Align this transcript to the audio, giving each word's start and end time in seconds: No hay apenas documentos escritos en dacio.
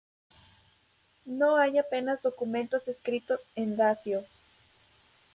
No 1.25 1.57
hay 1.57 1.77
apenas 1.77 2.23
documentos 2.23 2.87
escritos 2.87 3.39
en 3.53 3.77
dacio. 3.77 4.23